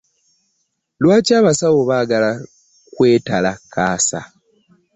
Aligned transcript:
Lwaki 1.01 1.31
abasawo 1.39 1.79
bagala 1.89 2.29
kwetalakasa? 2.95 4.19